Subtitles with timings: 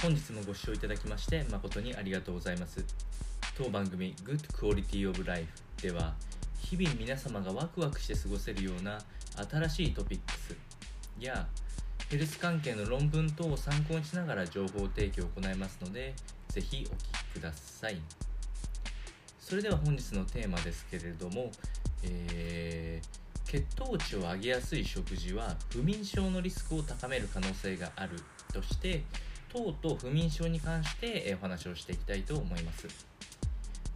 [0.00, 2.84] 本日もご視聴いただきまして誠にありがとうございます。
[3.56, 5.48] 当番組 Good Quality of Life
[5.82, 6.14] では
[6.60, 9.00] 日々皆様がワクワクして過ごせるような
[9.50, 10.56] 新しいトピックス
[11.18, 11.48] や
[12.10, 16.14] ヘルス関係の論文等を参考にしながら情報提供を行いますので
[16.46, 18.00] ぜひお聞きください。
[19.40, 21.50] それでは本日のテーマですけれども、
[22.04, 28.10] えー血糖値を上げやすい食事は不眠症のリスクを高める可能性がある
[28.52, 29.04] として
[29.48, 32.86] 糖と不眠症に関してお話をしていきたいと思います。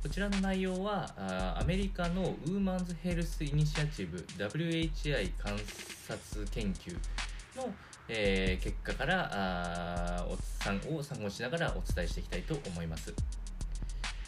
[0.02, 1.14] こちらの内容は
[1.60, 6.92] アメリカのウーマンズヘルスイニシアチブ WHI 観察研究
[7.56, 7.72] の、
[8.08, 13.14] えー、結果からあお参を参考しながらお伝えしていきたいと思います。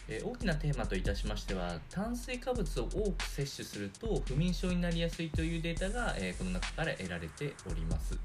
[0.07, 8.17] え大きなテーマといたしましては炭水化物を多く摂取すると不眠症になりやすいというデータが、えこの中から得られております、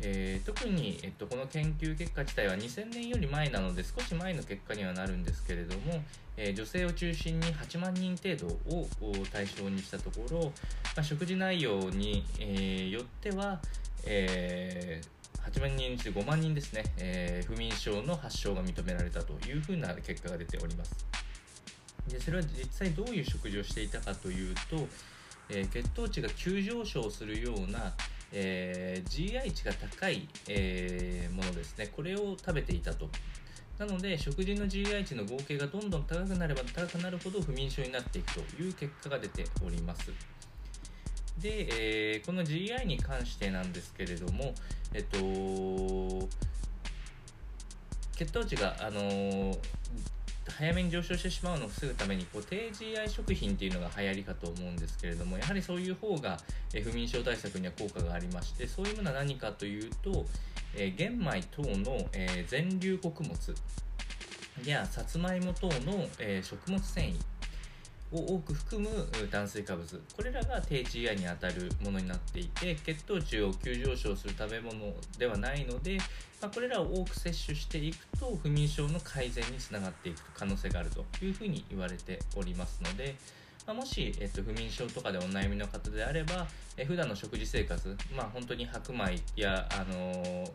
[0.00, 6.02] えー、特に、えっと、この研究結果自体は2000年より前なので少し前の結果にはなるんですけれども、
[6.36, 8.86] えー、女性を中心に8万人程度を
[9.32, 10.50] 対象にしたところ、ま
[10.98, 13.60] あ、食事内容に、えー、よっては、
[14.04, 21.06] えー8万人中5万人ですね、えー、不眠症の発症が認められたというふうな結果が出ております。
[22.08, 24.88] でそれは実際どういう食事をしていたかというと、
[25.48, 27.94] えー、血糖値が急上昇するような、
[28.32, 31.88] えー、GI 値が高い、えものですね。
[31.88, 33.08] これを食べていたと。
[33.78, 40.10] なので食事の GI 値の合計がどんどん高くなれば高くなるほど不眠症になっていくという結果が出ております。
[41.38, 44.54] で、えー、この GI に関してなんですけれども、
[44.94, 45.18] えっと、
[48.16, 49.58] 血糖値が、あのー、
[50.50, 56.38] 早めに上昇してしまうのを防ぐためにこう低 GI 食品っていうのが流行りかと思うんですけれどもやはりそういう方が、
[56.72, 60.24] え不眠症対策には効果がありましてそういうものは何かというと、
[60.74, 63.34] え、玄米等の、え、全粒穀物
[64.64, 67.16] やさつまいも等の、え、食物繊維
[68.12, 68.88] を多く含む
[69.30, 75.98] 炭水化物これらが低 GI にあたるものになっていて血糖値を急上昇する食べ物ではないので、
[76.40, 83.16] まあ、これらを多く摂取していくと不眠症の改善につながっていく可能性があるというふうに言われておりますので、
[83.66, 90.50] ま、もし、えっと、不眠症とかでお悩みの方であれば、え普段の食事生活、まあ、本当に白米や、あのー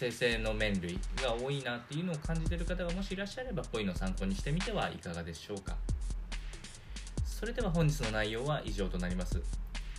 [0.00, 5.76] 生成の麺類が多いなっていうのを感じてる方がもしいらっしゃればこういうのを参考にしてみてはいかがでしょうか。
[7.40, 9.40] それでは本日の内容は以上となります。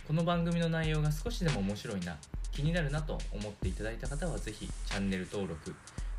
[0.06, 2.16] この番組の内容が少しでも面白いな
[2.52, 5.74] 気になるなと思っていただいた方は是非チャンネル登録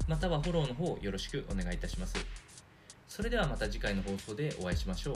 [0.06, 2.16] またはフォローの方よろしくお願いいたします。
[3.08, 5.16] それではまた次回の放送でお会いしましょう。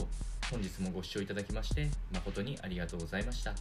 [0.50, 3.52] 本日もご視聴いただきまして誠にありがとうございました。